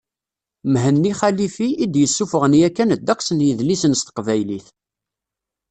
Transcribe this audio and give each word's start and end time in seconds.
Mhenni 0.71 1.11
Xalifi, 1.19 1.67
i 1.83 1.85
d-yessuffɣen 1.93 2.53
yakan 2.59 2.89
ddeqs 2.99 3.27
n 3.31 3.43
yidlisen 3.47 3.97
s 3.99 4.01
teqbaylit. 4.03 4.67